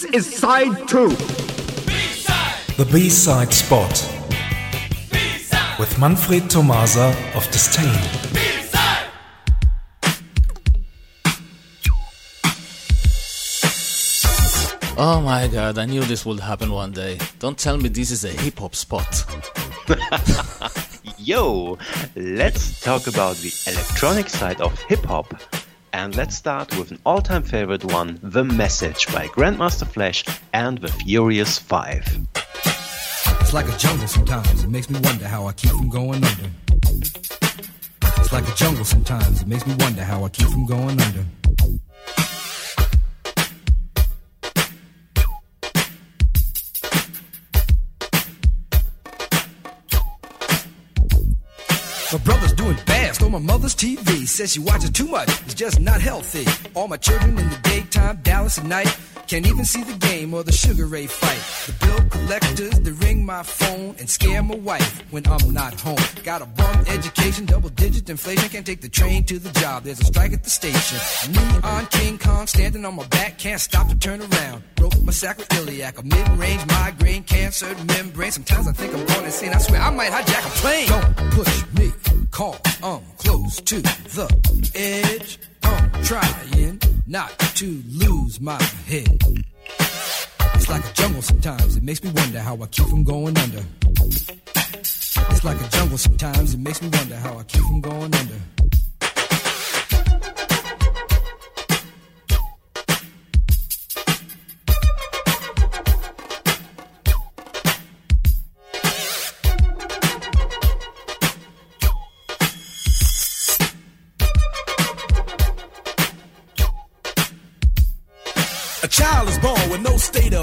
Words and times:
This 0.00 0.14
is 0.14 0.34
side 0.34 0.88
two. 0.88 1.10
B-side. 1.10 2.76
The 2.78 2.88
B-side 2.90 3.52
spot. 3.52 3.90
B-side. 5.12 5.78
With 5.78 5.98
Manfred 5.98 6.48
Tomasa 6.48 7.14
of 7.34 7.46
Disdain. 7.50 7.84
Oh 14.96 15.20
my 15.22 15.48
god, 15.48 15.76
I 15.76 15.84
knew 15.84 16.00
this 16.04 16.24
would 16.24 16.40
happen 16.40 16.72
one 16.72 16.92
day. 16.92 17.18
Don't 17.38 17.58
tell 17.58 17.76
me 17.76 17.90
this 17.90 18.10
is 18.10 18.24
a 18.24 18.30
hip 18.30 18.58
hop 18.58 18.74
spot. 18.74 19.26
Yo, 21.18 21.76
let's 22.16 22.80
talk 22.80 23.06
about 23.06 23.36
the 23.36 23.52
electronic 23.66 24.30
side 24.30 24.62
of 24.62 24.80
hip 24.84 25.04
hop 25.04 25.34
and 25.92 26.16
let's 26.16 26.36
start 26.36 26.76
with 26.78 26.90
an 26.90 26.98
all 27.04 27.20
time 27.20 27.42
favorite 27.42 27.84
one 27.84 28.18
The 28.22 28.44
Message 28.44 29.06
by 29.12 29.26
Grandmaster 29.28 29.86
Flash 29.86 30.24
and 30.52 30.78
the 30.78 30.88
Furious 30.88 31.58
Five. 31.58 32.04
It's 33.40 33.52
like 33.52 33.68
a 33.68 33.76
jungle 33.76 34.08
sometimes, 34.08 34.64
it 34.64 34.70
makes 34.70 34.90
me 34.90 35.00
wonder 35.00 35.26
how 35.26 35.46
I 35.46 35.52
keep 35.52 35.70
from 35.70 35.88
going 35.88 36.24
under. 36.24 36.50
It's 38.18 38.32
like 38.32 38.48
a 38.48 38.54
jungle 38.54 38.84
sometimes, 38.84 39.42
it 39.42 39.48
makes 39.48 39.66
me 39.66 39.74
wonder 39.78 40.02
how 40.02 40.24
I 40.24 40.28
keep 40.28 40.48
from 40.48 40.66
going 40.66 41.00
under. 41.00 41.24
My 52.12 52.18
brother's 52.18 52.52
doing 52.54 52.76
bad, 52.86 53.14
stole 53.14 53.30
my 53.30 53.38
mother's 53.38 53.76
TV. 53.76 54.26
Says 54.26 54.52
she 54.52 54.58
watches 54.58 54.90
too 54.90 55.06
much, 55.06 55.28
it's 55.42 55.54
just 55.54 55.78
not 55.78 56.00
healthy. 56.00 56.44
All 56.74 56.88
my 56.88 56.96
children 56.96 57.38
in 57.38 57.48
the 57.48 57.58
daytime, 57.62 58.18
Dallas 58.24 58.58
at 58.58 58.64
night. 58.64 58.98
Can't 59.28 59.46
even 59.46 59.64
see 59.64 59.84
the 59.84 59.94
game 59.94 60.34
or 60.34 60.42
the 60.42 60.50
Sugar 60.50 60.86
Ray 60.86 61.06
fight. 61.06 61.38
The 61.66 61.86
bill 61.86 62.08
collectors, 62.08 62.80
they 62.80 62.90
ring 62.90 63.24
my 63.24 63.44
phone 63.44 63.94
and 64.00 64.10
scare 64.10 64.42
my 64.42 64.56
wife 64.56 65.04
when 65.12 65.24
I'm 65.28 65.52
not 65.52 65.78
home. 65.78 66.02
Got 66.24 66.42
a 66.42 66.46
bum 66.46 66.84
education, 66.88 67.46
double 67.46 67.68
digit 67.68 68.10
inflation. 68.10 68.48
Can't 68.48 68.66
take 68.66 68.80
the 68.80 68.88
train 68.88 69.22
to 69.26 69.38
the 69.38 69.50
job, 69.60 69.84
there's 69.84 70.00
a 70.00 70.04
strike 70.04 70.32
at 70.32 70.42
the 70.42 70.50
station. 70.50 70.98
Me 71.32 71.60
on 71.62 71.86
King 71.86 72.18
Kong, 72.18 72.48
standing 72.48 72.84
on 72.84 72.96
my 72.96 73.06
back, 73.06 73.38
can't 73.38 73.60
stop 73.60 73.88
to 73.88 73.94
turn 73.94 74.20
around. 74.20 74.64
My 75.04 75.12
sacroiliac, 75.12 75.98
a 75.98 76.02
mid 76.02 76.28
range 76.38 76.66
migraine, 76.66 77.24
cancer 77.24 77.74
membrane. 77.86 78.30
Sometimes 78.30 78.68
I 78.68 78.72
think 78.72 78.94
I'm 78.94 79.06
going 79.06 79.24
insane. 79.24 79.52
I 79.52 79.58
swear 79.58 79.80
I 79.80 79.90
might 79.90 80.10
hijack 80.10 80.46
a 80.46 80.50
plane. 80.60 80.88
Don't 80.88 81.30
push 81.32 81.64
me, 81.78 81.92
call, 82.30 82.56
I'm 82.82 83.00
close 83.18 83.60
to 83.60 83.80
the 83.80 84.70
edge. 84.74 85.38
I'm 85.62 86.02
trying 86.04 86.80
not 87.10 87.36
to 87.56 87.82
lose 87.88 88.40
my 88.40 88.62
head. 88.86 89.18
It's 90.54 90.68
like 90.68 90.88
a 90.88 90.92
jungle 90.92 91.22
sometimes, 91.22 91.76
it 91.76 91.82
makes 91.82 92.04
me 92.04 92.10
wonder 92.14 92.38
how 92.38 92.56
I 92.62 92.66
keep 92.66 92.86
from 92.86 93.02
going 93.02 93.36
under. 93.36 93.64
It's 93.84 95.44
like 95.44 95.60
a 95.60 95.68
jungle 95.70 95.98
sometimes, 95.98 96.54
it 96.54 96.60
makes 96.60 96.80
me 96.80 96.88
wonder 96.88 97.16
how 97.16 97.36
I 97.36 97.42
keep 97.42 97.62
from 97.62 97.80
going 97.80 98.14
under. 98.14 98.59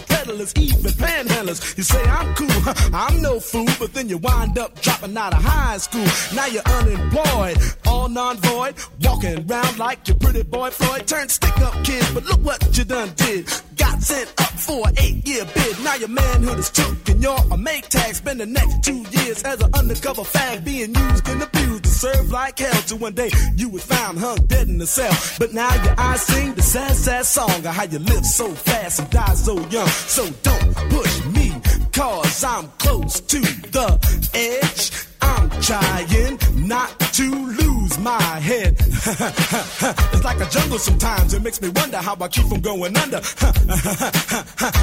peddlers, 0.00 0.52
even 0.56 0.92
panhandlers. 0.92 1.76
You 1.76 1.82
say 1.82 2.02
I'm 2.02 2.34
cool, 2.34 2.74
I'm 2.94 3.20
no 3.22 3.40
fool, 3.40 3.68
but 3.78 3.92
then 3.94 4.08
you 4.08 4.18
wind 4.18 4.58
up 4.58 4.80
dropping 4.80 5.16
out 5.16 5.34
of 5.34 5.42
high 5.42 5.78
school. 5.78 6.06
Now 6.34 6.46
you're 6.46 6.62
unemployed, 6.62 7.58
all 7.86 8.08
non-void, 8.08 8.74
walking 9.02 9.50
around 9.50 9.78
like 9.78 10.06
your 10.08 10.16
pretty 10.18 10.42
boy 10.42 10.70
Floyd. 10.70 11.06
Turned 11.06 11.30
stick-up 11.30 11.84
kid, 11.84 12.04
but 12.14 12.24
look 12.24 12.40
what 12.44 12.76
you 12.76 12.84
done 12.84 13.12
did. 13.16 13.46
Got 13.76 14.02
sent 14.02 14.28
up 14.40 14.52
for 14.52 14.88
an 14.88 14.94
eight-year 14.98 15.44
bid. 15.54 15.84
Now 15.84 15.94
your 15.94 16.08
manhood 16.08 16.58
is 16.58 16.70
and 17.08 17.22
you're 17.22 17.52
a 17.52 17.56
make 17.56 17.88
tag. 17.88 18.14
Spend 18.14 18.40
the 18.40 18.46
next 18.46 18.82
two 18.82 19.04
years 19.10 19.42
as 19.42 19.60
an 19.60 19.70
undercover 19.74 20.22
fag, 20.22 20.64
being 20.64 20.94
used 20.94 21.28
and 21.28 21.42
abused 21.42 21.57
to 21.98 22.06
serve 22.06 22.30
like 22.30 22.58
hell. 22.58 22.82
Till 22.86 22.98
one 22.98 23.14
day 23.14 23.30
you 23.56 23.68
was 23.68 23.84
found 23.84 24.18
hung 24.18 24.36
dead 24.46 24.68
in 24.68 24.78
the 24.78 24.86
cell. 24.86 25.12
But 25.38 25.52
now 25.52 25.72
your 25.84 25.94
eyes 25.98 26.22
sing 26.22 26.54
the 26.54 26.62
sad, 26.62 26.94
sad 26.96 27.26
song 27.26 27.50
of 27.50 27.66
how 27.66 27.84
you 27.84 27.98
live 27.98 28.24
so 28.24 28.48
fast 28.48 29.00
and 29.00 29.10
die 29.10 29.34
so 29.34 29.54
young. 29.68 29.88
So 29.88 30.28
don't 30.42 30.74
push 30.90 31.24
me, 31.26 31.52
cause 31.92 32.44
I'm 32.44 32.68
close 32.78 33.20
to 33.20 33.40
the 33.40 33.98
edge. 34.34 34.92
I'm 35.20 35.50
trying 35.60 36.38
not 36.68 36.98
to 37.00 37.28
lose 37.34 37.98
my 37.98 38.22
head. 38.22 38.76
it's 38.78 40.24
like 40.24 40.40
a 40.40 40.48
jungle 40.48 40.78
sometimes, 40.78 41.34
it 41.34 41.42
makes 41.42 41.60
me 41.60 41.68
wonder 41.70 41.98
how 41.98 42.16
I 42.20 42.28
keep 42.28 42.46
from 42.46 42.60
going 42.60 42.96
under. 42.96 43.18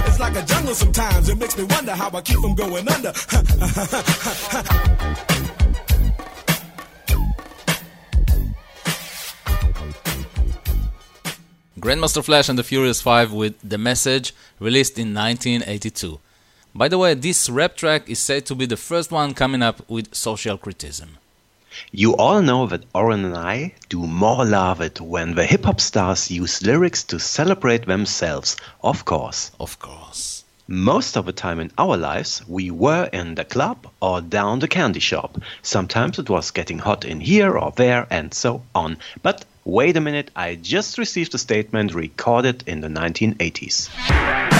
it's 0.07 0.19
like 0.19 0.35
a 0.35 0.43
jungle 0.45 0.75
sometimes, 0.75 1.29
it 1.29 1.37
makes 1.37 1.57
me 1.57 1.63
wonder 1.63 1.93
how 1.93 2.09
I 2.13 2.21
keep 2.21 2.39
from 2.39 2.55
going 2.55 2.87
under. 2.89 3.13
Grandmaster 11.85 12.23
Flash 12.23 12.49
and 12.49 12.57
the 12.57 12.63
Furious 12.63 12.99
Five 12.99 13.31
with 13.31 13.53
The 13.63 13.77
Message, 13.77 14.33
released 14.59 14.97
in 14.97 15.13
1982. 15.13 16.19
By 16.73 16.87
the 16.87 16.97
way, 16.97 17.13
this 17.13 17.47
rap 17.47 17.77
track 17.77 18.09
is 18.09 18.17
said 18.17 18.47
to 18.47 18.55
be 18.55 18.65
the 18.65 18.75
first 18.75 19.11
one 19.11 19.35
coming 19.35 19.61
up 19.61 19.87
with 19.87 20.15
social 20.15 20.57
criticism. 20.57 21.19
You 21.91 22.15
all 22.15 22.41
know 22.41 22.65
that 22.65 22.85
Oren 22.95 23.23
and 23.23 23.37
I 23.37 23.75
do 23.87 24.07
more 24.07 24.43
love 24.43 24.81
it 24.81 24.99
when 24.99 25.35
the 25.35 25.45
hip 25.45 25.65
hop 25.65 25.79
stars 25.79 26.31
use 26.31 26.63
lyrics 26.63 27.03
to 27.03 27.19
celebrate 27.19 27.85
themselves, 27.85 28.57
of 28.83 29.05
course. 29.05 29.51
Of 29.59 29.77
course. 29.77 30.43
Most 30.67 31.15
of 31.15 31.27
the 31.27 31.33
time 31.33 31.59
in 31.59 31.71
our 31.77 31.97
lives, 31.97 32.41
we 32.47 32.71
were 32.71 33.11
in 33.13 33.35
the 33.35 33.45
club 33.45 33.87
or 34.01 34.21
down 34.21 34.57
the 34.57 34.67
candy 34.67 34.99
shop. 34.99 35.37
Sometimes 35.61 36.17
it 36.17 36.31
was 36.31 36.49
getting 36.49 36.79
hot 36.79 37.05
in 37.05 37.19
here 37.19 37.55
or 37.55 37.73
there 37.75 38.07
and 38.09 38.33
so 38.33 38.63
on. 38.73 38.97
But 39.21 39.45
Wait 39.67 39.97
a 39.97 39.99
minute, 39.99 40.29
I 40.35 40.53
just 40.53 40.99
received 40.99 41.33
a 41.33 41.39
statement 41.39 41.95
recorded 41.95 42.63
in 42.67 42.81
the 42.81 42.87
1980s. 42.87 44.54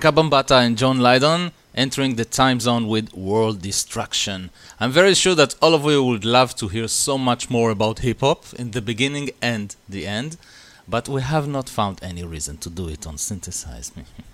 Afrika 0.00 0.14
Bambaataa 0.14 0.64
and 0.66 0.78
John 0.78 0.98
Lydon 0.98 1.52
entering 1.74 2.14
the 2.14 2.24
time 2.24 2.58
zone 2.58 2.88
with 2.88 3.12
World 3.12 3.60
Destruction. 3.60 4.48
I'm 4.80 4.92
very 4.92 5.12
sure 5.12 5.34
that 5.34 5.54
all 5.60 5.74
of 5.74 5.84
you 5.84 6.02
would 6.02 6.24
love 6.24 6.56
to 6.56 6.68
hear 6.68 6.88
so 6.88 7.18
much 7.18 7.50
more 7.50 7.70
about 7.70 7.98
hip 7.98 8.20
hop 8.20 8.46
in 8.54 8.70
the 8.70 8.80
beginning 8.80 9.28
and 9.42 9.76
the 9.86 10.06
end, 10.06 10.38
but 10.88 11.06
we 11.06 11.20
have 11.20 11.46
not 11.46 11.68
found 11.68 12.02
any 12.02 12.24
reason 12.24 12.56
to 12.58 12.70
do 12.70 12.88
it 12.88 13.06
on 13.06 13.18
Synthesize. 13.18 13.92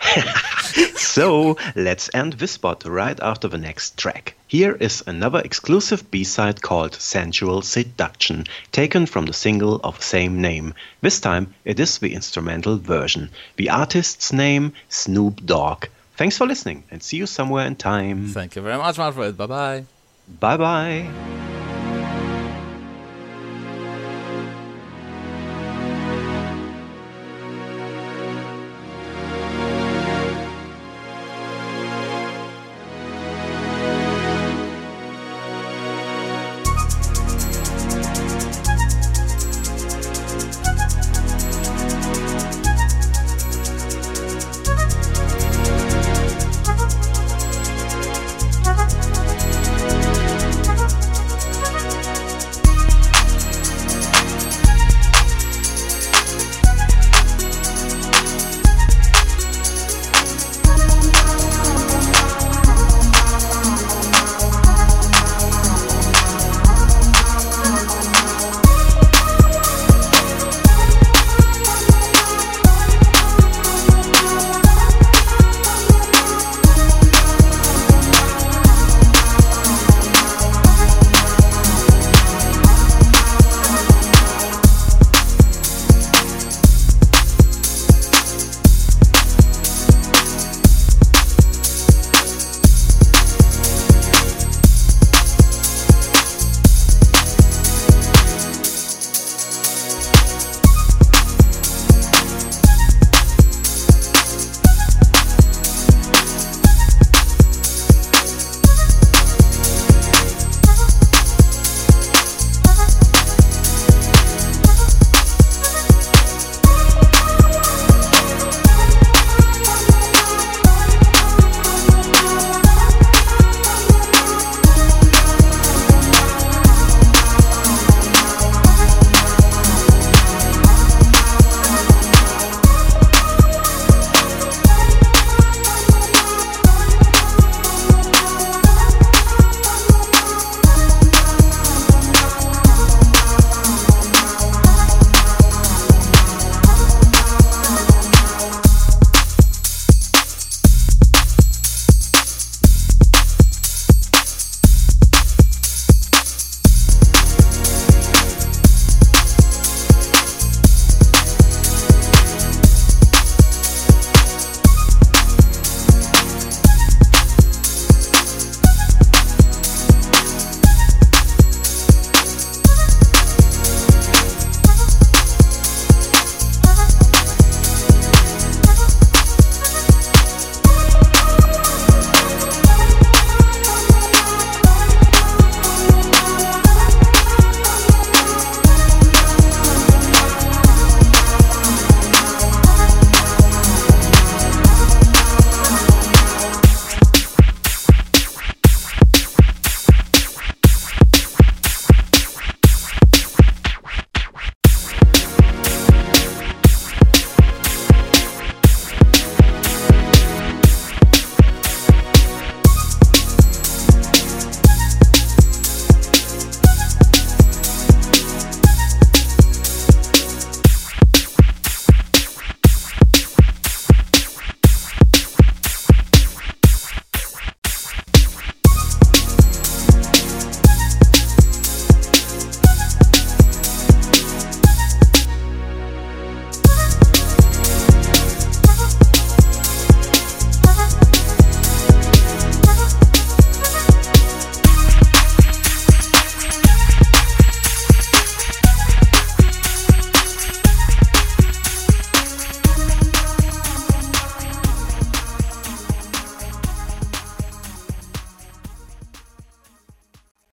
so 0.96 1.56
let's 1.74 2.10
end 2.14 2.34
this 2.34 2.52
spot 2.52 2.84
right 2.84 3.18
after 3.20 3.48
the 3.48 3.58
next 3.58 3.96
track. 3.96 4.34
Here 4.46 4.76
is 4.76 5.02
another 5.06 5.40
exclusive 5.40 6.10
B-side 6.10 6.62
called 6.62 6.94
Sensual 6.94 7.62
Seduction, 7.62 8.46
taken 8.72 9.06
from 9.06 9.26
the 9.26 9.32
single 9.32 9.80
of 9.82 10.02
same 10.02 10.40
name. 10.40 10.74
This 11.00 11.20
time 11.20 11.54
it 11.64 11.80
is 11.80 11.98
the 11.98 12.14
instrumental 12.14 12.76
version. 12.76 13.30
The 13.56 13.70
artist's 13.70 14.32
name 14.32 14.72
Snoop 14.88 15.44
Dogg. 15.44 15.86
Thanks 16.16 16.38
for 16.38 16.46
listening 16.46 16.84
and 16.90 17.02
see 17.02 17.16
you 17.16 17.26
somewhere 17.26 17.66
in 17.66 17.76
time. 17.76 18.28
Thank 18.28 18.56
you 18.56 18.62
very 18.62 18.78
much, 18.78 18.98
Manfred. 18.98 19.36
Bye 19.36 19.46
bye. 19.46 19.84
Bye 20.40 20.56
bye. 20.56 21.50